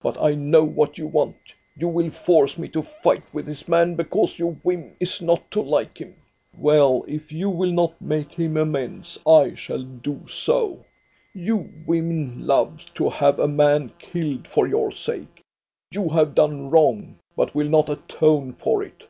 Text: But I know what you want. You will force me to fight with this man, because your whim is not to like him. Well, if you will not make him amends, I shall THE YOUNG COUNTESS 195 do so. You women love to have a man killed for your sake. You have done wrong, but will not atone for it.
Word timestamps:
But 0.00 0.16
I 0.22 0.36
know 0.36 0.62
what 0.62 0.96
you 0.96 1.08
want. 1.08 1.34
You 1.76 1.88
will 1.88 2.10
force 2.12 2.56
me 2.56 2.68
to 2.68 2.82
fight 2.84 3.24
with 3.34 3.46
this 3.46 3.66
man, 3.66 3.96
because 3.96 4.38
your 4.38 4.52
whim 4.62 4.94
is 5.00 5.20
not 5.20 5.50
to 5.50 5.60
like 5.60 5.98
him. 5.98 6.14
Well, 6.56 7.04
if 7.08 7.32
you 7.32 7.50
will 7.50 7.72
not 7.72 8.00
make 8.00 8.30
him 8.30 8.56
amends, 8.56 9.18
I 9.26 9.54
shall 9.56 9.78
THE 9.78 9.82
YOUNG 9.82 10.00
COUNTESS 10.04 10.06
195 10.06 10.24
do 10.24 10.28
so. 10.28 10.84
You 11.34 11.70
women 11.84 12.46
love 12.46 12.94
to 12.94 13.10
have 13.10 13.40
a 13.40 13.48
man 13.48 13.90
killed 13.98 14.46
for 14.46 14.68
your 14.68 14.92
sake. 14.92 15.42
You 15.90 16.10
have 16.10 16.36
done 16.36 16.70
wrong, 16.70 17.16
but 17.36 17.56
will 17.56 17.66
not 17.68 17.88
atone 17.88 18.52
for 18.52 18.84
it. 18.84 19.08